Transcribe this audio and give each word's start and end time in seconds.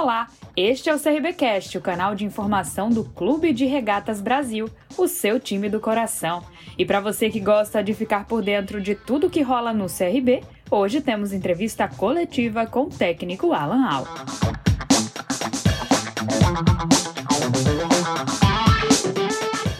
Olá, 0.00 0.28
este 0.56 0.88
é 0.88 0.94
o 0.94 0.98
CRBcast, 0.98 1.76
o 1.76 1.80
canal 1.82 2.14
de 2.14 2.24
informação 2.24 2.88
do 2.88 3.04
Clube 3.04 3.52
de 3.52 3.66
Regatas 3.66 4.18
Brasil, 4.18 4.66
o 4.96 5.06
seu 5.06 5.38
time 5.38 5.68
do 5.68 5.78
coração. 5.78 6.42
E 6.78 6.86
para 6.86 7.00
você 7.00 7.28
que 7.28 7.38
gosta 7.38 7.84
de 7.84 7.92
ficar 7.92 8.24
por 8.24 8.40
dentro 8.40 8.80
de 8.80 8.94
tudo 8.94 9.28
que 9.28 9.42
rola 9.42 9.74
no 9.74 9.88
CRB, 9.88 10.42
hoje 10.70 11.02
temos 11.02 11.34
entrevista 11.34 11.86
coletiva 11.86 12.64
com 12.64 12.84
o 12.84 12.88
técnico 12.88 13.52
Alan 13.52 13.84
Al. 13.86 14.06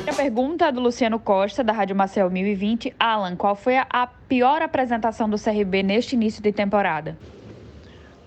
A 0.07 0.13
pergunta 0.15 0.71
do 0.71 0.83
Luciano 0.83 1.19
Costa, 1.19 1.65
da 1.65 1.73
Rádio 1.73 1.97
Marcel 1.97 2.29
1020. 2.29 2.95
Alan, 3.01 3.37
qual 3.37 3.57
foi 3.57 3.79
a 3.79 4.07
pior 4.29 4.61
apresentação 4.61 5.31
do 5.31 5.43
CRB 5.43 5.83
neste 5.83 6.15
início 6.15 6.43
de 6.43 6.53
temporada? 6.53 7.17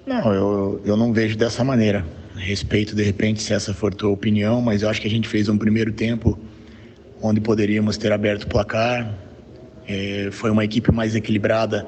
Não, 0.06 0.34
eu, 0.34 0.82
eu 0.86 0.98
não 0.98 1.14
vejo 1.14 1.38
dessa 1.38 1.64
maneira. 1.64 2.06
Respeito, 2.36 2.94
de 2.96 3.04
repente, 3.04 3.42
se 3.42 3.54
essa 3.54 3.74
for 3.74 3.94
tua 3.94 4.10
opinião, 4.10 4.62
mas 4.62 4.82
eu 4.82 4.90
acho 4.90 5.00
que 5.00 5.08
a 5.08 5.10
gente 5.10 5.28
fez 5.30 5.48
um 5.48 5.58
primeiro 5.58 5.94
tempo 5.94 6.38
onde 7.22 7.40
poderíamos 7.40 7.96
ter 7.96 8.12
aberto 8.12 8.44
o 8.44 8.48
placar. 8.48 9.18
É, 9.88 10.28
foi 10.32 10.52
uma 10.52 10.66
equipe 10.66 10.92
mais 10.92 11.16
equilibrada 11.16 11.88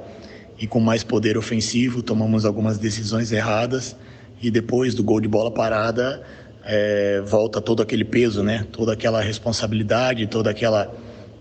e 0.57 0.65
com 0.65 0.79
mais 0.79 1.03
poder 1.03 1.37
ofensivo. 1.37 2.01
Tomamos 2.01 2.45
algumas 2.45 2.77
decisões 2.77 3.33
erradas 3.33 3.97
e 4.41 4.49
depois 4.49 4.95
do 4.95 5.03
gol 5.03 5.19
de 5.19 5.27
bola 5.27 5.51
parada 5.51 6.23
é, 6.63 7.21
volta 7.25 7.59
todo 7.59 7.83
aquele 7.83 8.05
peso, 8.05 8.41
né? 8.41 8.65
Toda 8.71 8.93
aquela 8.93 9.21
responsabilidade, 9.21 10.25
toda 10.27 10.51
aquela 10.51 10.93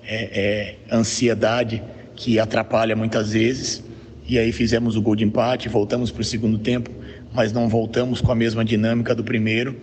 é, 0.05 0.77
é 0.91 0.95
ansiedade 0.95 1.81
que 2.17 2.41
atrapalha 2.41 2.97
muitas 2.97 3.33
vezes 3.33 3.84
e 4.27 4.39
aí 4.39 4.53
fizemos 4.53 4.97
o 4.97 5.03
gol 5.03 5.15
de 5.15 5.25
empate, 5.25 5.69
voltamos 5.69 6.11
para 6.11 6.23
o 6.23 6.25
segundo 6.25 6.59
tempo, 6.59 6.91
mas 7.33 7.53
não 7.53 7.69
voltamos 7.69 8.23
com 8.23 8.33
a 8.33 8.35
mesma 8.35 8.65
dinâmica 8.65 9.15
do 9.15 9.23
primeiro. 9.23 9.77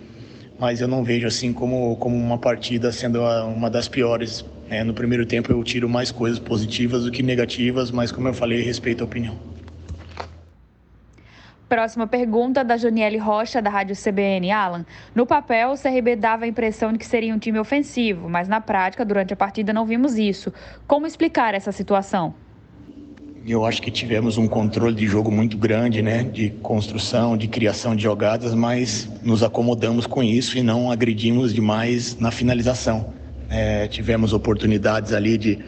Mas 0.58 0.80
eu 0.80 0.88
não 0.88 1.02
vejo 1.02 1.26
assim 1.26 1.52
como, 1.52 1.96
como 1.96 2.16
uma 2.16 2.38
partida 2.38 2.90
sendo 2.92 3.20
uma 3.22 3.70
das 3.70 3.88
piores. 3.88 4.44
É, 4.68 4.82
no 4.82 4.94
primeiro 4.94 5.26
tempo 5.26 5.52
eu 5.52 5.62
tiro 5.62 5.88
mais 5.88 6.10
coisas 6.10 6.38
positivas 6.38 7.04
do 7.04 7.10
que 7.10 7.22
negativas, 7.22 7.90
mas 7.90 8.10
como 8.10 8.28
eu 8.28 8.34
falei, 8.34 8.62
respeito 8.62 9.02
a 9.02 9.04
opinião. 9.04 9.36
Próxima 11.68 12.06
pergunta 12.06 12.62
da 12.62 12.76
Janiele 12.76 13.18
Rocha, 13.18 13.62
da 13.62 13.70
Rádio 13.70 13.96
CBN. 13.96 14.50
Alan, 14.50 14.84
no 15.14 15.24
papel 15.24 15.70
o 15.70 15.78
CRB 15.78 16.16
dava 16.16 16.44
a 16.44 16.48
impressão 16.48 16.92
de 16.92 16.98
que 16.98 17.06
seria 17.06 17.34
um 17.34 17.38
time 17.38 17.58
ofensivo, 17.58 18.28
mas 18.28 18.46
na 18.46 18.60
prática, 18.60 19.04
durante 19.04 19.32
a 19.32 19.36
partida, 19.36 19.72
não 19.72 19.86
vimos 19.86 20.18
isso. 20.18 20.52
Como 20.86 21.06
explicar 21.06 21.54
essa 21.54 21.72
situação? 21.72 22.34
Eu 23.44 23.64
acho 23.64 23.82
que 23.82 23.90
tivemos 23.90 24.38
um 24.38 24.46
controle 24.46 24.94
de 24.94 25.04
jogo 25.06 25.28
muito 25.28 25.58
grande, 25.58 26.00
né? 26.00 26.22
De 26.22 26.50
construção, 26.62 27.36
de 27.36 27.48
criação 27.48 27.96
de 27.96 28.02
jogadas, 28.04 28.54
mas 28.54 29.08
nos 29.20 29.42
acomodamos 29.42 30.06
com 30.06 30.22
isso 30.22 30.56
e 30.56 30.62
não 30.62 30.92
agredimos 30.92 31.52
demais 31.52 32.16
na 32.20 32.30
finalização. 32.30 33.12
É, 33.50 33.88
tivemos 33.88 34.32
oportunidades 34.32 35.12
ali 35.12 35.36
de, 35.36 35.58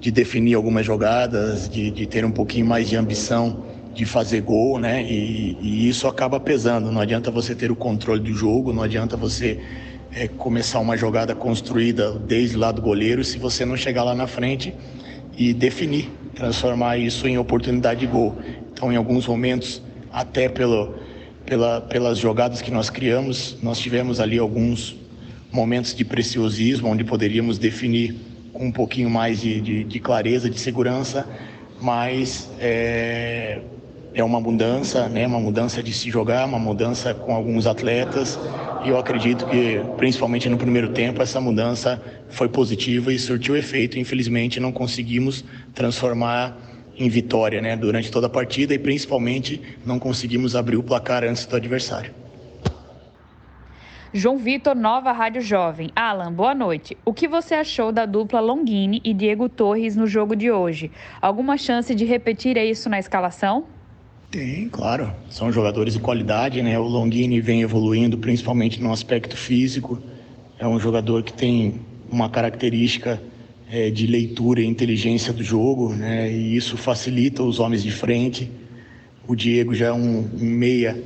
de 0.00 0.10
definir 0.10 0.54
algumas 0.54 0.86
jogadas, 0.86 1.68
de, 1.68 1.90
de 1.90 2.06
ter 2.06 2.24
um 2.24 2.30
pouquinho 2.30 2.64
mais 2.64 2.88
de 2.88 2.96
ambição 2.96 3.64
de 3.92 4.06
fazer 4.06 4.40
gol, 4.40 4.78
né? 4.78 5.02
E, 5.02 5.58
e, 5.60 5.88
isso 5.90 6.08
acaba 6.08 6.40
pesando. 6.40 6.90
Não 6.90 7.02
adianta 7.02 7.30
você 7.30 7.54
ter 7.54 7.70
o 7.70 7.76
controle 7.76 8.20
do 8.20 8.32
jogo, 8.32 8.72
não 8.72 8.82
adianta 8.82 9.14
você 9.14 9.60
é, 10.10 10.26
começar 10.26 10.80
uma 10.80 10.96
jogada 10.96 11.34
construída 11.34 12.12
desde 12.12 12.56
lá 12.56 12.72
do 12.72 12.80
goleiro 12.80 13.22
se 13.22 13.38
você 13.38 13.66
não 13.66 13.76
chegar 13.76 14.04
lá 14.04 14.14
na 14.14 14.26
frente 14.26 14.74
e 15.36 15.52
definir, 15.52 16.10
transformar 16.34 16.96
isso 16.98 17.26
em 17.26 17.38
oportunidade 17.38 18.00
de 18.00 18.06
gol. 18.06 18.36
Então, 18.72 18.92
em 18.92 18.96
alguns 18.96 19.26
momentos, 19.26 19.82
até 20.12 20.48
pelo, 20.48 20.94
pela, 21.44 21.80
pelas 21.80 22.18
jogadas 22.18 22.62
que 22.62 22.70
nós 22.70 22.90
criamos, 22.90 23.56
nós 23.62 23.78
tivemos 23.78 24.20
ali 24.20 24.38
alguns 24.38 24.96
momentos 25.52 25.94
de 25.94 26.04
preciosismo, 26.04 26.88
onde 26.88 27.04
poderíamos 27.04 27.58
definir 27.58 28.14
com 28.52 28.66
um 28.66 28.72
pouquinho 28.72 29.10
mais 29.10 29.40
de, 29.40 29.60
de, 29.60 29.84
de 29.84 30.00
clareza, 30.00 30.48
de 30.48 30.58
segurança, 30.58 31.26
mas 31.80 32.48
é, 32.60 33.60
é 34.14 34.24
uma 34.24 34.40
mudança, 34.40 35.08
né? 35.08 35.26
Uma 35.26 35.38
mudança 35.38 35.82
de 35.82 35.92
se 35.92 36.10
jogar, 36.10 36.44
uma 36.46 36.58
mudança 36.58 37.14
com 37.14 37.34
alguns 37.34 37.66
atletas. 37.66 38.38
E 38.84 38.88
eu 38.88 38.98
acredito 38.98 39.46
que, 39.46 39.80
principalmente 39.96 40.48
no 40.48 40.56
primeiro 40.56 40.88
tempo, 40.88 41.22
essa 41.22 41.40
mudança 41.40 42.02
foi 42.28 42.48
positiva 42.48 43.12
e 43.12 43.18
surtiu 43.18 43.56
efeito. 43.56 43.98
Infelizmente, 43.98 44.58
não 44.58 44.72
conseguimos 44.72 45.44
transformar 45.74 46.56
em 46.96 47.08
vitória, 47.08 47.60
né? 47.60 47.76
Durante 47.76 48.10
toda 48.10 48.26
a 48.26 48.30
partida 48.30 48.74
e, 48.74 48.78
principalmente, 48.78 49.60
não 49.86 49.98
conseguimos 49.98 50.56
abrir 50.56 50.76
o 50.76 50.82
placar 50.82 51.24
antes 51.24 51.46
do 51.46 51.56
adversário. 51.56 52.12
João 54.12 54.38
Vitor, 54.38 54.74
Nova 54.74 55.12
Rádio 55.12 55.40
Jovem. 55.40 55.92
Alan, 55.94 56.32
boa 56.32 56.52
noite. 56.52 56.96
O 57.04 57.14
que 57.14 57.28
você 57.28 57.54
achou 57.54 57.92
da 57.92 58.04
dupla 58.04 58.40
Longini 58.40 59.00
e 59.04 59.14
Diego 59.14 59.48
Torres 59.48 59.94
no 59.94 60.04
jogo 60.04 60.34
de 60.34 60.50
hoje? 60.50 60.90
Alguma 61.22 61.56
chance 61.56 61.94
de 61.94 62.04
repetir 62.04 62.56
isso 62.56 62.88
na 62.88 62.98
escalação? 62.98 63.66
Tem, 64.30 64.68
claro. 64.68 65.12
São 65.28 65.50
jogadores 65.50 65.94
de 65.94 65.98
qualidade, 65.98 66.62
né? 66.62 66.78
O 66.78 66.84
Longini 66.84 67.40
vem 67.40 67.62
evoluindo, 67.62 68.16
principalmente 68.16 68.80
no 68.80 68.92
aspecto 68.92 69.36
físico. 69.36 70.00
É 70.56 70.68
um 70.68 70.78
jogador 70.78 71.24
que 71.24 71.32
tem 71.32 71.80
uma 72.08 72.30
característica 72.30 73.20
é, 73.68 73.90
de 73.90 74.06
leitura 74.06 74.60
e 74.60 74.66
inteligência 74.66 75.32
do 75.32 75.42
jogo, 75.42 75.92
né? 75.94 76.30
E 76.30 76.56
isso 76.56 76.76
facilita 76.76 77.42
os 77.42 77.58
homens 77.58 77.82
de 77.82 77.90
frente. 77.90 78.48
O 79.26 79.34
Diego 79.34 79.74
já 79.74 79.86
é 79.86 79.92
um, 79.92 80.20
um 80.40 80.44
meia, 80.44 80.96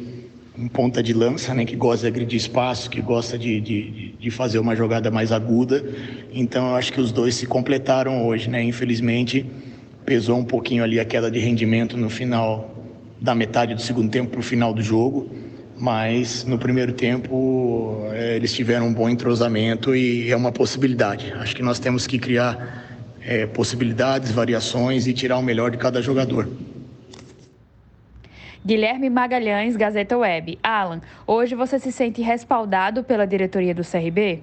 um 0.58 0.68
ponta 0.68 1.02
de 1.02 1.14
lança, 1.14 1.54
né? 1.54 1.64
Que 1.64 1.76
gosta 1.76 2.02
de 2.02 2.08
agredir 2.08 2.36
espaço, 2.36 2.90
que 2.90 3.00
gosta 3.00 3.38
de, 3.38 3.58
de, 3.58 4.14
de 4.20 4.30
fazer 4.30 4.58
uma 4.58 4.76
jogada 4.76 5.10
mais 5.10 5.32
aguda. 5.32 5.82
Então, 6.30 6.68
eu 6.68 6.74
acho 6.74 6.92
que 6.92 7.00
os 7.00 7.10
dois 7.10 7.34
se 7.34 7.46
completaram 7.46 8.26
hoje, 8.26 8.50
né? 8.50 8.62
Infelizmente, 8.62 9.46
pesou 10.04 10.36
um 10.36 10.44
pouquinho 10.44 10.84
ali 10.84 11.00
a 11.00 11.06
queda 11.06 11.30
de 11.30 11.38
rendimento 11.38 11.96
no 11.96 12.10
final 12.10 12.73
da 13.24 13.34
metade 13.34 13.74
do 13.74 13.80
segundo 13.80 14.10
tempo 14.10 14.32
para 14.32 14.40
o 14.40 14.42
final 14.42 14.74
do 14.74 14.82
jogo, 14.82 15.30
mas 15.78 16.44
no 16.44 16.58
primeiro 16.58 16.92
tempo 16.92 18.06
é, 18.12 18.36
eles 18.36 18.52
tiveram 18.52 18.88
um 18.88 18.92
bom 18.92 19.08
entrosamento 19.08 19.96
e 19.96 20.30
é 20.30 20.36
uma 20.36 20.52
possibilidade. 20.52 21.32
Acho 21.32 21.56
que 21.56 21.62
nós 21.62 21.78
temos 21.78 22.06
que 22.06 22.18
criar 22.18 22.84
é, 23.22 23.46
possibilidades, 23.46 24.30
variações 24.30 25.06
e 25.06 25.14
tirar 25.14 25.38
o 25.38 25.42
melhor 25.42 25.70
de 25.70 25.78
cada 25.78 26.02
jogador. 26.02 26.46
Guilherme 28.64 29.08
Magalhães, 29.08 29.74
Gazeta 29.74 30.18
Web. 30.18 30.58
Alan, 30.62 31.00
hoje 31.26 31.54
você 31.54 31.78
se 31.78 31.90
sente 31.90 32.20
respaldado 32.20 33.02
pela 33.02 33.26
diretoria 33.26 33.74
do 33.74 33.82
CRB? 33.82 34.42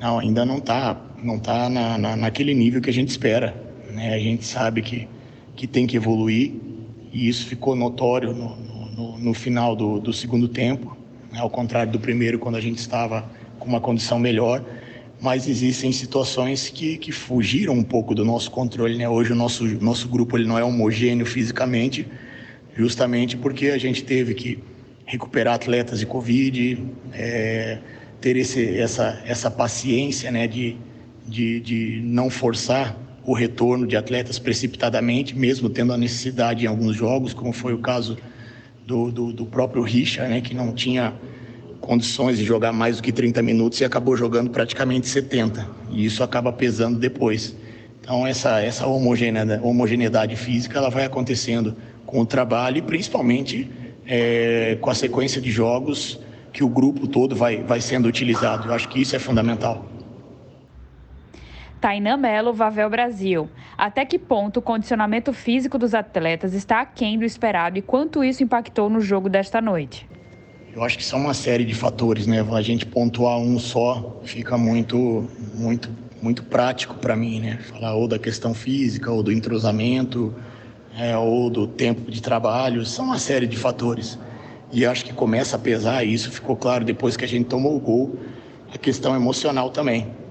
Não, 0.00 0.18
ainda 0.18 0.46
não 0.46 0.56
está 0.56 0.96
não 1.22 1.38
tá 1.38 1.68
na, 1.68 1.98
na, 1.98 2.16
naquele 2.16 2.54
nível 2.54 2.80
que 2.80 2.88
a 2.88 2.92
gente 2.92 3.10
espera. 3.10 3.54
Né? 3.90 4.14
A 4.14 4.18
gente 4.18 4.46
sabe 4.46 4.80
que, 4.80 5.06
que 5.54 5.66
tem 5.66 5.86
que 5.86 5.96
evoluir, 5.96 6.71
e 7.12 7.28
isso 7.28 7.46
ficou 7.46 7.76
notório 7.76 8.32
no, 8.32 8.56
no, 8.96 9.18
no 9.18 9.34
final 9.34 9.76
do, 9.76 10.00
do, 10.00 10.12
segundo 10.12 10.48
tempo, 10.48 10.96
né? 11.30 11.40
ao 11.40 11.50
contrário 11.50 11.92
do 11.92 12.00
primeiro, 12.00 12.38
quando 12.38 12.56
a 12.56 12.60
gente 12.60 12.78
estava 12.78 13.28
com 13.58 13.68
uma 13.68 13.80
condição 13.80 14.18
melhor. 14.18 14.64
Mas 15.20 15.46
existem 15.46 15.92
situações 15.92 16.68
que, 16.68 16.96
que 16.96 17.12
fugiram 17.12 17.74
um 17.74 17.84
pouco 17.84 18.12
do 18.14 18.24
nosso 18.24 18.50
controle. 18.50 18.98
Né? 18.98 19.08
Hoje 19.08 19.32
o 19.32 19.36
nosso, 19.36 19.64
nosso 19.80 20.08
grupo 20.08 20.36
ele 20.36 20.48
não 20.48 20.58
é 20.58 20.64
homogêneo 20.64 21.24
fisicamente, 21.24 22.08
justamente 22.74 23.36
porque 23.36 23.68
a 23.68 23.78
gente 23.78 24.02
teve 24.02 24.34
que 24.34 24.58
recuperar 25.04 25.54
atletas 25.54 26.00
de 26.00 26.06
Covid, 26.06 26.82
é, 27.12 27.78
ter 28.20 28.36
esse, 28.36 28.78
essa, 28.78 29.22
essa 29.24 29.50
paciência 29.50 30.30
né, 30.30 30.48
de, 30.48 30.76
de, 31.26 31.60
de 31.60 32.00
não 32.02 32.30
forçar 32.30 32.96
o 33.24 33.32
retorno 33.32 33.86
de 33.86 33.96
atletas 33.96 34.38
precipitadamente, 34.38 35.36
mesmo 35.36 35.68
tendo 35.68 35.92
a 35.92 35.96
necessidade 35.96 36.64
em 36.64 36.68
alguns 36.68 36.96
jogos, 36.96 37.32
como 37.32 37.52
foi 37.52 37.72
o 37.72 37.78
caso 37.78 38.16
do, 38.86 39.10
do, 39.10 39.32
do 39.32 39.46
próprio 39.46 39.82
Richard, 39.82 40.30
né, 40.30 40.40
que 40.40 40.54
não 40.54 40.72
tinha 40.72 41.14
condições 41.80 42.38
de 42.38 42.44
jogar 42.44 42.72
mais 42.72 42.96
do 42.96 43.02
que 43.02 43.12
30 43.12 43.42
minutos 43.42 43.80
e 43.80 43.84
acabou 43.84 44.16
jogando 44.16 44.50
praticamente 44.50 45.08
70. 45.08 45.66
E 45.90 46.04
isso 46.04 46.22
acaba 46.22 46.52
pesando 46.52 46.98
depois. 46.98 47.56
Então 48.00 48.26
essa, 48.26 48.60
essa 48.60 48.86
homogeneidade, 48.86 49.62
homogeneidade 49.64 50.36
física 50.36 50.78
ela 50.78 50.90
vai 50.90 51.04
acontecendo 51.04 51.76
com 52.06 52.20
o 52.20 52.26
trabalho 52.26 52.78
e 52.78 52.82
principalmente 52.82 53.70
é, 54.06 54.76
com 54.80 54.90
a 54.90 54.94
sequência 54.94 55.40
de 55.40 55.50
jogos 55.50 56.20
que 56.52 56.62
o 56.62 56.68
grupo 56.68 57.06
todo 57.06 57.34
vai, 57.34 57.62
vai 57.62 57.80
sendo 57.80 58.06
utilizado. 58.06 58.68
Eu 58.68 58.74
acho 58.74 58.88
que 58.88 59.00
isso 59.00 59.16
é 59.16 59.18
fundamental. 59.18 59.91
Tainan 61.82 62.16
Melo, 62.16 62.52
Vavel 62.52 62.88
Brasil. 62.88 63.50
Até 63.76 64.04
que 64.04 64.16
ponto 64.16 64.58
o 64.58 64.62
condicionamento 64.62 65.32
físico 65.32 65.76
dos 65.76 65.94
atletas 65.94 66.54
está 66.54 66.80
aquém 66.80 67.18
do 67.18 67.24
esperado 67.24 67.76
e 67.76 67.82
quanto 67.82 68.22
isso 68.22 68.40
impactou 68.40 68.88
no 68.88 69.00
jogo 69.00 69.28
desta 69.28 69.60
noite? 69.60 70.08
Eu 70.72 70.84
acho 70.84 70.96
que 70.96 71.04
são 71.04 71.18
uma 71.18 71.34
série 71.34 71.64
de 71.64 71.74
fatores, 71.74 72.24
né? 72.24 72.46
A 72.52 72.62
gente 72.62 72.86
pontuar 72.86 73.36
um 73.36 73.58
só 73.58 74.20
fica 74.22 74.56
muito, 74.56 75.28
muito, 75.54 75.90
muito 76.22 76.44
prático 76.44 76.94
para 76.94 77.16
mim, 77.16 77.40
né? 77.40 77.58
Falar 77.58 77.94
ou 77.94 78.06
da 78.06 78.18
questão 78.18 78.54
física, 78.54 79.10
ou 79.10 79.20
do 79.20 79.32
entrosamento, 79.32 80.32
é, 80.96 81.18
ou 81.18 81.50
do 81.50 81.66
tempo 81.66 82.08
de 82.12 82.22
trabalho, 82.22 82.86
são 82.86 83.06
uma 83.06 83.18
série 83.18 83.48
de 83.48 83.56
fatores. 83.56 84.16
E 84.70 84.86
acho 84.86 85.04
que 85.04 85.12
começa 85.12 85.56
a 85.56 85.58
pesar, 85.58 86.04
e 86.04 86.14
isso 86.14 86.30
ficou 86.30 86.54
claro 86.54 86.84
depois 86.84 87.16
que 87.16 87.24
a 87.24 87.28
gente 87.28 87.46
tomou 87.46 87.74
o 87.74 87.80
gol, 87.80 88.16
a 88.72 88.78
questão 88.78 89.16
emocional 89.16 89.68
também. 89.68 90.21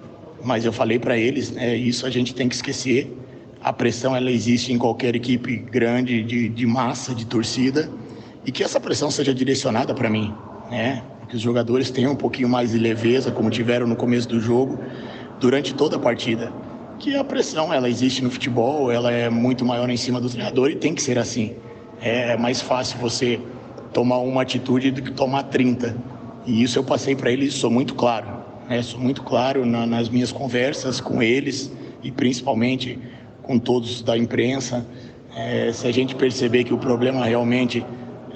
Mas 0.43 0.65
eu 0.65 0.73
falei 0.73 0.97
para 0.97 1.17
eles, 1.17 1.51
né, 1.51 1.75
isso 1.75 2.05
a 2.05 2.09
gente 2.09 2.33
tem 2.33 2.49
que 2.49 2.55
esquecer. 2.55 3.15
A 3.63 3.71
pressão 3.71 4.15
ela 4.15 4.31
existe 4.31 4.73
em 4.73 4.77
qualquer 4.77 5.15
equipe 5.15 5.55
grande 5.57 6.23
de, 6.23 6.49
de 6.49 6.65
massa, 6.65 7.13
de 7.13 7.25
torcida, 7.25 7.89
e 8.45 8.51
que 8.51 8.63
essa 8.63 8.79
pressão 8.79 9.11
seja 9.11 9.33
direcionada 9.33 9.93
para 9.93 10.09
mim, 10.09 10.33
né? 10.69 11.03
Que 11.29 11.35
os 11.35 11.41
jogadores 11.41 11.91
tenham 11.91 12.13
um 12.13 12.15
pouquinho 12.15 12.49
mais 12.49 12.71
de 12.71 12.79
leveza, 12.79 13.31
como 13.31 13.51
tiveram 13.51 13.85
no 13.85 13.95
começo 13.95 14.27
do 14.27 14.39
jogo, 14.39 14.79
durante 15.39 15.75
toda 15.75 15.95
a 15.95 15.99
partida. 15.99 16.51
Que 16.97 17.15
a 17.15 17.23
pressão 17.23 17.71
ela 17.71 17.87
existe 17.87 18.23
no 18.23 18.31
futebol, 18.31 18.91
ela 18.91 19.11
é 19.11 19.29
muito 19.29 19.63
maior 19.63 19.89
em 19.89 19.97
cima 19.97 20.19
do 20.19 20.27
treinador 20.27 20.71
e 20.71 20.75
tem 20.75 20.95
que 20.95 21.01
ser 21.01 21.19
assim. 21.19 21.53
É 22.01 22.35
mais 22.35 22.61
fácil 22.61 22.97
você 22.99 23.39
tomar 23.93 24.17
uma 24.17 24.41
atitude 24.41 24.89
do 24.89 25.03
que 25.03 25.11
tomar 25.11 25.43
30. 25.43 25.95
E 26.47 26.63
isso 26.63 26.79
eu 26.79 26.83
passei 26.83 27.15
para 27.15 27.31
eles, 27.31 27.53
sou 27.53 27.69
muito 27.69 27.93
claro. 27.93 28.40
Né? 28.71 28.81
Sou 28.81 29.01
muito 29.01 29.21
claro 29.21 29.65
na, 29.65 29.85
nas 29.85 30.07
minhas 30.07 30.31
conversas 30.31 31.01
com 31.01 31.21
eles 31.21 31.69
e 32.01 32.09
principalmente 32.09 32.97
com 33.43 33.59
todos 33.59 34.01
da 34.01 34.17
imprensa. 34.17 34.85
É, 35.35 35.73
se 35.73 35.85
a 35.85 35.91
gente 35.91 36.15
perceber 36.15 36.63
que 36.63 36.73
o 36.73 36.77
problema 36.77 37.25
realmente 37.25 37.85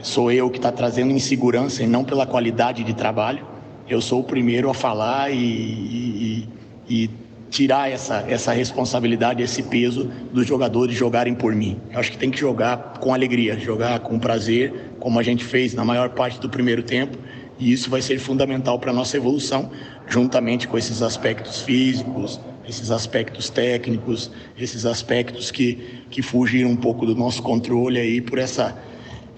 sou 0.02 0.30
eu 0.30 0.50
que 0.50 0.58
está 0.58 0.74
trazendo 0.74 1.14
insegurança 1.14 1.84
e 1.84 1.88
não 1.88 2.04
pela 2.04 2.26
qualidade 2.26 2.84
de 2.84 2.94
trabalho, 2.94 3.48
eu 3.88 4.02
sou 4.02 4.20
o 4.20 4.24
primeiro 4.26 4.70
a 4.70 4.74
falar 4.74 5.32
e, 5.32 5.38
e, 5.38 6.50
e 6.90 7.10
tirar 7.50 7.90
essa, 7.90 8.26
essa 8.28 8.52
responsabilidade, 8.52 9.42
esse 9.42 9.64
peso 9.64 10.12
dos 10.34 10.46
jogadores 10.46 10.98
jogarem 10.98 11.34
por 11.34 11.56
mim. 11.56 11.80
Eu 11.94 12.00
acho 12.02 12.12
que 12.12 12.18
tem 12.18 12.30
que 12.30 12.38
jogar 12.38 13.00
com 13.00 13.14
alegria, 13.14 13.58
jogar 13.58 14.02
com 14.02 14.20
prazer, 14.20 14.96
como 15.00 15.18
a 15.18 15.24
gente 15.24 15.46
fez 15.46 15.74
na 15.74 15.86
maior 15.86 16.10
parte 16.10 16.42
do 16.42 16.50
primeiro 16.50 16.84
tempo, 16.84 17.18
e 17.60 17.72
isso 17.72 17.90
vai 17.90 18.02
ser 18.02 18.20
fundamental 18.20 18.78
para 18.80 18.92
a 18.92 18.94
nossa 18.94 19.16
evolução, 19.16 19.72
juntamente 20.08 20.68
com 20.68 20.78
esses 20.78 21.02
aspectos 21.02 21.62
físicos, 21.62 22.40
esses 22.68 22.92
aspectos 22.92 23.50
técnicos, 23.50 24.32
esses 24.58 24.86
aspectos 24.86 25.52
que, 25.52 26.04
que 26.10 26.22
fugiram 26.22 26.70
um 26.70 26.76
pouco 26.76 27.06
do 27.06 27.16
nosso 27.16 27.42
controle 27.42 28.00
aí 28.00 28.20
por 28.20 28.40
essa, 28.40 28.78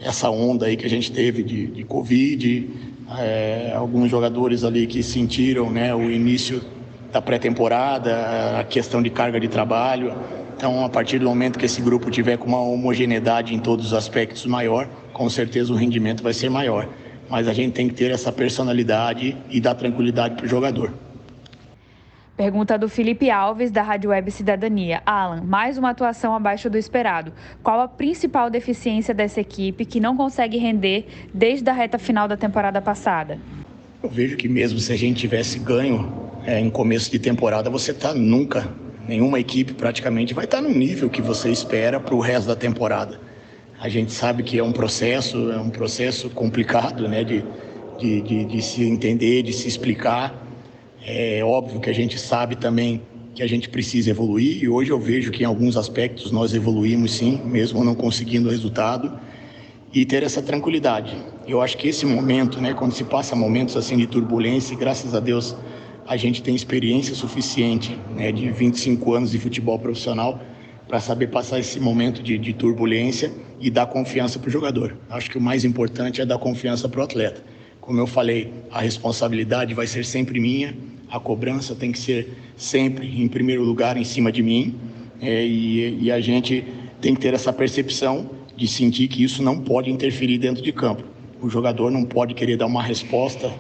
essa 0.01 0.29
onda 0.29 0.65
aí 0.65 0.77
que 0.77 0.85
a 0.85 0.89
gente 0.89 1.11
teve 1.11 1.43
de, 1.43 1.67
de 1.67 1.83
Covid, 1.83 2.69
é, 3.19 3.73
alguns 3.75 4.09
jogadores 4.09 4.63
ali 4.63 4.87
que 4.87 5.03
sentiram 5.03 5.69
né, 5.69 5.93
o 5.93 6.09
início 6.09 6.61
da 7.11 7.21
pré-temporada, 7.21 8.59
a 8.59 8.63
questão 8.63 9.01
de 9.01 9.09
carga 9.09 9.39
de 9.39 9.47
trabalho. 9.47 10.13
Então, 10.55 10.83
a 10.83 10.89
partir 10.89 11.19
do 11.19 11.25
momento 11.25 11.59
que 11.59 11.65
esse 11.65 11.81
grupo 11.81 12.09
tiver 12.09 12.37
com 12.37 12.47
uma 12.47 12.59
homogeneidade 12.59 13.53
em 13.53 13.59
todos 13.59 13.87
os 13.87 13.93
aspectos 13.93 14.45
maior, 14.45 14.89
com 15.13 15.29
certeza 15.29 15.71
o 15.71 15.75
rendimento 15.75 16.23
vai 16.23 16.33
ser 16.33 16.49
maior. 16.49 16.89
Mas 17.29 17.47
a 17.47 17.53
gente 17.53 17.73
tem 17.73 17.87
que 17.87 17.93
ter 17.93 18.11
essa 18.11 18.31
personalidade 18.31 19.35
e 19.49 19.59
dar 19.59 19.75
tranquilidade 19.75 20.35
para 20.35 20.45
o 20.45 20.49
jogador. 20.49 20.93
Pergunta 22.37 22.77
do 22.77 22.87
Felipe 22.87 23.31
Alves, 23.31 23.71
da 23.71 23.81
Rádio 23.81 24.11
Web 24.11 24.29
Cidadania. 24.29 25.01
Alan, 25.03 25.41
mais 25.41 25.75
uma 25.75 25.89
atuação 25.89 26.35
abaixo 26.35 26.69
do 26.69 26.77
esperado. 26.77 27.33
Qual 27.63 27.81
a 27.81 27.87
principal 27.87 28.47
deficiência 28.47 29.11
dessa 29.11 29.41
equipe 29.41 29.83
que 29.83 29.99
não 29.99 30.15
consegue 30.15 30.55
render 30.59 31.07
desde 31.33 31.67
a 31.67 31.73
reta 31.73 31.97
final 31.97 32.27
da 32.27 32.37
temporada 32.37 32.79
passada? 32.79 33.39
Eu 34.03 34.09
vejo 34.09 34.37
que 34.37 34.47
mesmo 34.47 34.77
se 34.77 34.93
a 34.93 34.95
gente 34.95 35.19
tivesse 35.19 35.57
ganho 35.57 36.13
é, 36.45 36.59
em 36.59 36.69
começo 36.69 37.09
de 37.09 37.17
temporada, 37.17 37.71
você 37.71 37.91
tá 37.91 38.13
nunca, 38.13 38.69
nenhuma 39.07 39.39
equipe 39.39 39.73
praticamente 39.73 40.35
vai 40.35 40.45
estar 40.45 40.57
tá 40.57 40.63
no 40.63 40.69
nível 40.69 41.09
que 41.09 41.23
você 41.23 41.49
espera 41.49 41.99
para 41.99 42.13
o 42.13 42.19
resto 42.19 42.47
da 42.47 42.55
temporada. 42.55 43.19
A 43.79 43.89
gente 43.89 44.11
sabe 44.11 44.41
que 44.41 44.57
é 44.57 44.63
um 44.63 44.71
processo, 44.71 45.51
é 45.51 45.59
um 45.59 45.69
processo 45.69 46.31
complicado, 46.31 47.07
né, 47.07 47.23
de, 47.23 47.43
de, 47.99 48.21
de, 48.21 48.45
de 48.45 48.61
se 48.61 48.83
entender, 48.83 49.43
de 49.43 49.53
se 49.53 49.67
explicar. 49.67 50.35
É 51.05 51.43
óbvio 51.43 51.79
que 51.79 51.89
a 51.89 51.93
gente 51.93 52.17
sabe 52.17 52.55
também 52.55 53.03
que 53.35 53.43
a 53.43 53.47
gente 53.47 53.69
precisa 53.69 54.09
evoluir 54.09 54.63
e 54.63 54.67
hoje 54.67 54.89
eu 54.89 54.99
vejo 54.99 55.29
que 55.29 55.43
em 55.43 55.45
alguns 55.45 55.77
aspectos 55.77 56.31
nós 56.31 56.55
evoluímos 56.55 57.13
sim, 57.13 57.39
mesmo 57.45 57.83
não 57.83 57.93
conseguindo 57.93 58.49
resultado 58.49 59.13
e 59.93 60.03
ter 60.05 60.23
essa 60.23 60.41
tranquilidade. 60.41 61.15
Eu 61.47 61.61
acho 61.61 61.77
que 61.77 61.87
esse 61.87 62.03
momento, 62.03 62.59
né, 62.59 62.73
quando 62.73 62.93
se 62.93 63.03
passa 63.03 63.35
momentos 63.35 63.77
assim 63.77 63.95
de 63.95 64.07
turbulência, 64.07 64.75
graças 64.75 65.13
a 65.13 65.19
Deus 65.19 65.55
a 66.07 66.17
gente 66.17 66.41
tem 66.41 66.55
experiência 66.55 67.13
suficiente 67.13 67.95
né, 68.15 68.31
de 68.31 68.49
25 68.49 69.13
anos 69.13 69.29
de 69.29 69.37
futebol 69.37 69.77
profissional 69.77 70.41
para 70.87 70.99
saber 70.99 71.27
passar 71.27 71.59
esse 71.59 71.79
momento 71.79 72.23
de, 72.23 72.39
de 72.39 72.53
turbulência 72.53 73.31
e 73.59 73.69
dar 73.69 73.87
confiança 73.87 74.39
para 74.39 74.47
o 74.47 74.51
jogador. 74.51 74.97
Acho 75.09 75.29
que 75.29 75.37
o 75.37 75.41
mais 75.41 75.65
importante 75.65 76.21
é 76.21 76.25
dar 76.25 76.37
confiança 76.37 76.87
para 76.87 77.01
o 77.01 77.03
atleta. 77.03 77.43
Como 77.81 77.99
eu 77.99 78.07
falei, 78.07 78.53
a 78.71 78.81
responsabilidade 78.81 79.73
vai 79.73 79.87
ser 79.87 80.05
sempre 80.05 80.39
minha, 80.39 80.75
a 81.09 81.19
cobrança 81.19 81.73
tem 81.73 81.91
que 81.91 81.99
ser 81.99 82.37
sempre, 82.55 83.21
em 83.21 83.27
primeiro 83.27 83.63
lugar, 83.63 83.95
em 83.97 84.03
cima 84.03 84.31
de 84.31 84.43
mim, 84.43 84.75
é, 85.21 85.45
e, 85.45 86.03
e 86.03 86.11
a 86.11 86.19
gente 86.19 86.65
tem 86.99 87.13
que 87.13 87.21
ter 87.21 87.33
essa 87.33 87.53
percepção 87.53 88.29
de 88.55 88.67
sentir 88.67 89.07
que 89.07 89.23
isso 89.23 89.41
não 89.41 89.59
pode 89.59 89.89
interferir 89.89 90.37
dentro 90.37 90.63
de 90.63 90.71
campo. 90.71 91.03
O 91.41 91.49
jogador 91.49 91.91
não 91.91 92.03
pode 92.03 92.33
querer 92.33 92.57
dar 92.57 92.65
uma 92.65 92.81
resposta 92.81 93.53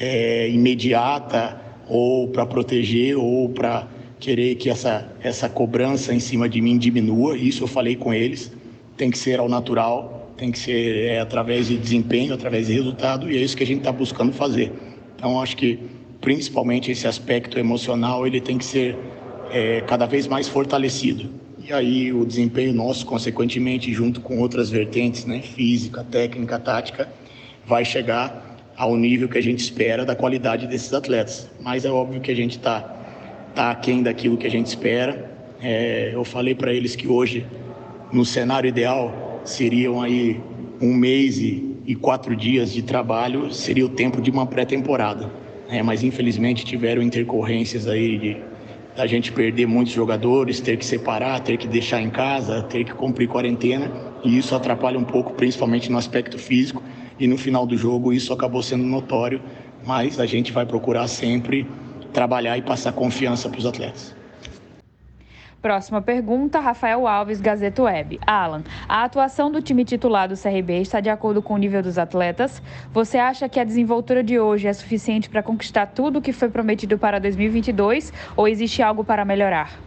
é, 0.00 0.48
imediata 0.48 1.60
ou 1.88 2.28
para 2.28 2.46
proteger 2.46 3.16
ou 3.16 3.48
para 3.50 3.86
querer 4.18 4.54
que 4.54 4.70
essa, 4.70 5.10
essa 5.22 5.48
cobrança 5.48 6.14
em 6.14 6.20
cima 6.20 6.48
de 6.48 6.60
mim 6.60 6.78
diminua. 6.78 7.36
Isso 7.36 7.64
eu 7.64 7.68
falei 7.68 7.96
com 7.96 8.12
eles. 8.12 8.52
Tem 9.00 9.10
que 9.10 9.16
ser 9.16 9.40
ao 9.40 9.48
natural, 9.48 10.30
tem 10.36 10.52
que 10.52 10.58
ser 10.58 11.06
é, 11.06 11.20
através 11.20 11.68
de 11.68 11.78
desempenho, 11.78 12.34
através 12.34 12.66
de 12.66 12.74
resultado, 12.74 13.32
e 13.32 13.38
é 13.38 13.40
isso 13.40 13.56
que 13.56 13.62
a 13.62 13.66
gente 13.66 13.78
está 13.78 13.90
buscando 13.90 14.30
fazer. 14.30 14.70
Então, 15.16 15.40
acho 15.40 15.56
que 15.56 15.78
principalmente 16.20 16.90
esse 16.90 17.06
aspecto 17.06 17.58
emocional 17.58 18.26
ele 18.26 18.42
tem 18.42 18.58
que 18.58 18.64
ser 18.66 18.98
é, 19.50 19.80
cada 19.86 20.04
vez 20.04 20.26
mais 20.26 20.48
fortalecido. 20.48 21.30
E 21.66 21.72
aí 21.72 22.12
o 22.12 22.26
desempenho 22.26 22.74
nosso, 22.74 23.06
consequentemente, 23.06 23.90
junto 23.90 24.20
com 24.20 24.38
outras 24.38 24.68
vertentes, 24.68 25.24
né, 25.24 25.40
física, 25.40 26.04
técnica, 26.04 26.58
tática, 26.58 27.08
vai 27.64 27.86
chegar 27.86 28.58
ao 28.76 28.94
nível 28.98 29.30
que 29.30 29.38
a 29.38 29.42
gente 29.42 29.60
espera 29.60 30.04
da 30.04 30.14
qualidade 30.14 30.66
desses 30.66 30.92
atletas. 30.92 31.48
Mas 31.58 31.86
é 31.86 31.90
óbvio 31.90 32.20
que 32.20 32.30
a 32.30 32.36
gente 32.36 32.58
está 32.58 32.80
tá 33.54 33.70
aquém 33.70 34.02
daquilo 34.02 34.36
que 34.36 34.46
a 34.46 34.50
gente 34.50 34.66
espera. 34.66 35.30
É, 35.62 36.10
eu 36.12 36.22
falei 36.22 36.54
para 36.54 36.70
eles 36.70 36.94
que 36.94 37.08
hoje, 37.08 37.46
no 38.12 38.24
cenário 38.24 38.68
ideal, 38.68 39.40
seriam 39.44 40.00
aí 40.00 40.40
um 40.80 40.94
mês 40.94 41.38
e, 41.38 41.76
e 41.86 41.94
quatro 41.94 42.34
dias 42.34 42.72
de 42.72 42.82
trabalho, 42.82 43.52
seria 43.52 43.84
o 43.84 43.88
tempo 43.88 44.20
de 44.20 44.30
uma 44.30 44.46
pré-temporada. 44.46 45.30
É, 45.68 45.82
mas 45.82 46.02
infelizmente 46.02 46.64
tiveram 46.64 47.00
intercorrências 47.00 47.86
aí 47.86 48.18
de 48.18 48.36
a 48.96 49.06
gente 49.06 49.30
perder 49.32 49.66
muitos 49.66 49.92
jogadores, 49.92 50.60
ter 50.60 50.76
que 50.76 50.84
separar, 50.84 51.40
ter 51.40 51.56
que 51.56 51.68
deixar 51.68 52.02
em 52.02 52.10
casa, 52.10 52.62
ter 52.62 52.84
que 52.84 52.92
cumprir 52.92 53.28
quarentena, 53.28 53.90
e 54.24 54.36
isso 54.36 54.54
atrapalha 54.54 54.98
um 54.98 55.04
pouco, 55.04 55.32
principalmente 55.34 55.90
no 55.90 55.96
aspecto 55.96 56.38
físico, 56.38 56.82
e 57.18 57.26
no 57.28 57.38
final 57.38 57.64
do 57.64 57.76
jogo 57.76 58.12
isso 58.12 58.32
acabou 58.32 58.62
sendo 58.62 58.84
notório, 58.84 59.40
mas 59.86 60.18
a 60.18 60.26
gente 60.26 60.52
vai 60.52 60.66
procurar 60.66 61.06
sempre 61.06 61.66
trabalhar 62.12 62.58
e 62.58 62.62
passar 62.62 62.92
confiança 62.92 63.48
para 63.48 63.58
os 63.58 63.66
atletas. 63.66 64.19
Próxima 65.60 66.00
pergunta, 66.00 66.58
Rafael 66.58 67.06
Alves, 67.06 67.40
Gazeta 67.40 67.82
Web. 67.82 68.18
Alan, 68.26 68.62
a 68.88 69.04
atuação 69.04 69.50
do 69.50 69.60
time 69.60 69.84
titular 69.84 70.28
do 70.28 70.36
CRB 70.36 70.80
está 70.80 71.00
de 71.00 71.10
acordo 71.10 71.42
com 71.42 71.54
o 71.54 71.58
nível 71.58 71.82
dos 71.82 71.98
atletas? 71.98 72.62
Você 72.92 73.18
acha 73.18 73.48
que 73.48 73.60
a 73.60 73.64
desenvoltura 73.64 74.22
de 74.22 74.38
hoje 74.38 74.66
é 74.66 74.72
suficiente 74.72 75.28
para 75.28 75.42
conquistar 75.42 75.86
tudo 75.86 76.18
o 76.18 76.22
que 76.22 76.32
foi 76.32 76.48
prometido 76.48 76.96
para 76.96 77.18
2022 77.18 78.12
ou 78.36 78.48
existe 78.48 78.82
algo 78.82 79.04
para 79.04 79.24
melhorar? 79.24 79.78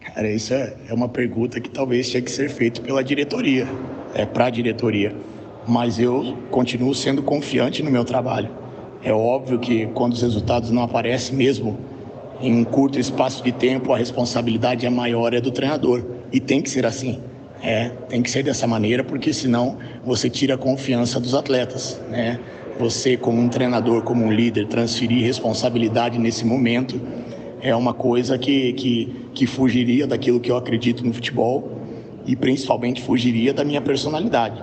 Cara, 0.00 0.28
isso 0.28 0.52
é, 0.52 0.74
é 0.88 0.92
uma 0.92 1.08
pergunta 1.08 1.60
que 1.60 1.70
talvez 1.70 2.10
tenha 2.10 2.22
que 2.22 2.30
ser 2.30 2.50
feita 2.50 2.80
pela 2.80 3.02
diretoria, 3.02 3.66
é 4.14 4.26
para 4.26 4.46
a 4.46 4.50
diretoria 4.50 5.14
mas 5.66 5.98
eu 5.98 6.36
continuo 6.50 6.94
sendo 6.94 7.22
confiante 7.22 7.82
no 7.82 7.90
meu 7.90 8.04
trabalho. 8.04 8.50
É 9.02 9.12
óbvio 9.12 9.58
que 9.58 9.86
quando 9.88 10.12
os 10.12 10.22
resultados 10.22 10.70
não 10.70 10.82
aparecem 10.82 11.36
mesmo 11.36 11.78
em 12.40 12.54
um 12.54 12.64
curto 12.64 12.98
espaço 12.98 13.42
de 13.42 13.52
tempo, 13.52 13.92
a 13.92 13.98
responsabilidade 13.98 14.84
é 14.86 14.90
maior 14.90 15.32
é 15.34 15.40
do 15.40 15.50
treinador 15.50 16.04
e 16.32 16.40
tem 16.40 16.60
que 16.60 16.70
ser 16.70 16.84
assim. 16.86 17.20
É, 17.62 17.88
tem 18.08 18.22
que 18.22 18.30
ser 18.30 18.42
dessa 18.42 18.66
maneira, 18.66 19.02
porque 19.02 19.32
senão 19.32 19.78
você 20.04 20.28
tira 20.28 20.54
a 20.54 20.58
confiança 20.58 21.18
dos 21.18 21.34
atletas, 21.34 21.98
né? 22.10 22.38
Você 22.78 23.16
como 23.16 23.40
um 23.40 23.48
treinador, 23.48 24.02
como 24.02 24.24
um 24.24 24.32
líder, 24.32 24.66
transferir 24.66 25.24
responsabilidade 25.24 26.18
nesse 26.18 26.44
momento 26.44 27.00
é 27.62 27.74
uma 27.74 27.94
coisa 27.94 28.36
que, 28.36 28.74
que, 28.74 29.28
que 29.32 29.46
fugiria 29.46 30.06
daquilo 30.06 30.38
que 30.38 30.50
eu 30.50 30.56
acredito 30.56 31.02
no 31.02 31.14
futebol 31.14 31.78
e 32.26 32.36
principalmente 32.36 33.00
fugiria 33.00 33.54
da 33.54 33.64
minha 33.64 33.80
personalidade. 33.80 34.62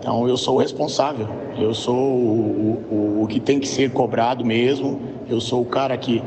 Então 0.00 0.26
eu 0.26 0.36
sou 0.36 0.56
o 0.56 0.58
responsável, 0.58 1.28
eu 1.56 1.72
sou 1.72 1.94
o, 1.94 2.84
o, 2.90 3.22
o, 3.22 3.26
que 3.28 3.38
tem 3.38 3.60
que 3.60 3.68
ser 3.68 3.92
cobrado 3.92 4.44
mesmo, 4.44 5.00
eu 5.30 5.40
sou 5.40 5.62
o 5.62 5.64
cara 5.64 5.96
que, 5.96 6.20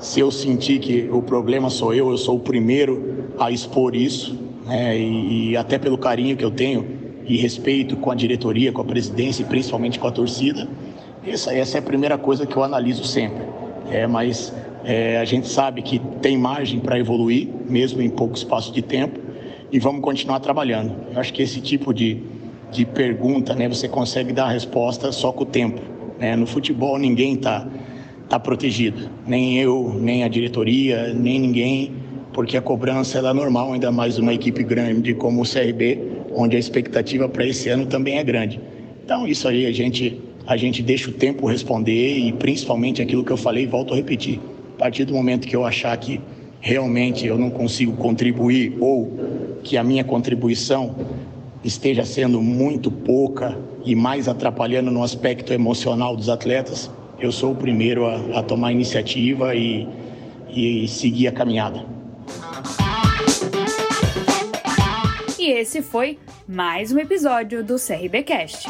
se 0.00 0.18
eu 0.18 0.30
sentir 0.30 0.80
que 0.80 1.08
o 1.12 1.20
problema 1.20 1.68
sou 1.68 1.94
eu, 1.94 2.10
eu 2.10 2.16
sou 2.16 2.36
o 2.36 2.40
primeiro 2.40 3.32
a 3.38 3.50
expor 3.50 3.94
isso, 3.94 4.36
né? 4.66 4.98
e, 4.98 5.50
e 5.50 5.56
até 5.56 5.78
pelo 5.78 5.98
carinho 5.98 6.36
que 6.36 6.44
eu 6.44 6.50
tenho 6.50 6.86
e 7.26 7.36
respeito 7.36 7.96
com 7.96 8.10
a 8.10 8.14
diretoria, 8.14 8.72
com 8.72 8.80
a 8.80 8.84
presidência 8.84 9.42
e 9.42 9.44
principalmente 9.44 9.98
com 9.98 10.08
a 10.08 10.10
torcida. 10.10 10.66
Essa, 11.24 11.54
essa 11.54 11.76
é 11.76 11.80
a 11.80 11.82
primeira 11.82 12.16
coisa 12.16 12.46
que 12.46 12.56
eu 12.56 12.64
analiso 12.64 13.04
sempre. 13.04 13.44
É, 13.90 14.06
mas 14.06 14.52
é, 14.84 15.18
a 15.18 15.24
gente 15.24 15.46
sabe 15.46 15.82
que 15.82 15.98
tem 16.22 16.36
margem 16.36 16.80
para 16.80 16.98
evoluir, 16.98 17.48
mesmo 17.68 18.00
em 18.00 18.08
pouco 18.08 18.34
espaço 18.34 18.72
de 18.72 18.80
tempo, 18.80 19.20
e 19.70 19.78
vamos 19.78 20.00
continuar 20.00 20.40
trabalhando. 20.40 20.94
Eu 21.12 21.20
acho 21.20 21.32
que 21.32 21.42
esse 21.42 21.60
tipo 21.60 21.92
de, 21.92 22.22
de 22.72 22.86
pergunta, 22.86 23.54
né, 23.54 23.68
você 23.68 23.86
consegue 23.86 24.32
dar 24.32 24.46
a 24.46 24.50
resposta 24.50 25.12
só 25.12 25.30
com 25.30 25.42
o 25.42 25.46
tempo. 25.46 25.80
Né? 26.18 26.34
No 26.36 26.46
futebol 26.46 26.98
ninguém 26.98 27.34
está 27.34 27.66
tá 28.30 28.38
protegido, 28.38 29.10
nem 29.26 29.58
eu, 29.58 29.92
nem 30.00 30.22
a 30.22 30.28
diretoria, 30.28 31.12
nem 31.12 31.40
ninguém, 31.40 31.92
porque 32.32 32.56
a 32.56 32.62
cobrança 32.62 33.18
é 33.18 33.32
normal, 33.32 33.72
ainda 33.72 33.90
mais 33.90 34.18
uma 34.18 34.32
equipe 34.32 34.62
grande 34.62 35.14
como 35.14 35.42
o 35.42 35.44
CRB, 35.44 35.98
onde 36.32 36.54
a 36.54 36.58
expectativa 36.58 37.28
para 37.28 37.44
esse 37.44 37.68
ano 37.68 37.86
também 37.86 38.18
é 38.18 38.22
grande. 38.22 38.60
Então 39.04 39.26
isso 39.26 39.48
aí 39.48 39.66
a 39.66 39.72
gente 39.72 40.20
a 40.46 40.56
gente 40.56 40.80
deixa 40.80 41.10
o 41.10 41.12
tempo 41.12 41.46
responder 41.46 42.18
e 42.18 42.32
principalmente 42.32 43.02
aquilo 43.02 43.24
que 43.24 43.32
eu 43.32 43.36
falei, 43.36 43.66
volto 43.66 43.92
a 43.92 43.96
repetir. 43.96 44.40
A 44.76 44.78
partir 44.78 45.04
do 45.04 45.12
momento 45.12 45.46
que 45.46 45.54
eu 45.54 45.64
achar 45.64 45.96
que 45.96 46.20
realmente 46.60 47.26
eu 47.26 47.36
não 47.36 47.50
consigo 47.50 47.92
contribuir 47.96 48.76
ou 48.80 49.12
que 49.64 49.76
a 49.76 49.82
minha 49.82 50.04
contribuição 50.04 50.94
esteja 51.64 52.04
sendo 52.04 52.40
muito 52.40 52.90
pouca 52.90 53.58
e 53.84 53.94
mais 53.94 54.28
atrapalhando 54.28 54.90
no 54.90 55.02
aspecto 55.02 55.52
emocional 55.52 56.16
dos 56.16 56.28
atletas, 56.28 56.90
eu 57.20 57.30
sou 57.30 57.52
o 57.52 57.54
primeiro 57.54 58.06
a, 58.06 58.38
a 58.38 58.42
tomar 58.42 58.72
iniciativa 58.72 59.54
e, 59.54 59.86
e 60.48 60.88
seguir 60.88 61.28
a 61.28 61.32
caminhada. 61.32 61.84
E 65.38 65.50
esse 65.52 65.82
foi 65.82 66.18
mais 66.46 66.92
um 66.92 66.98
episódio 66.98 67.62
do 67.64 67.76
CRBcast. 67.76 68.68